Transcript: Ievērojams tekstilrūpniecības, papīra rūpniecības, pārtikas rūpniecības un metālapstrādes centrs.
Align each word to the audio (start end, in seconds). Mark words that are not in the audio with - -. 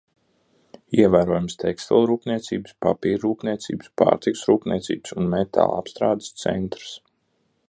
Ievērojams 1.01 1.57
tekstilrūpniecības, 1.63 2.75
papīra 2.87 3.21
rūpniecības, 3.27 3.93
pārtikas 4.03 4.45
rūpniecības 4.53 5.19
un 5.23 5.33
metālapstrādes 5.37 6.37
centrs. 6.47 6.95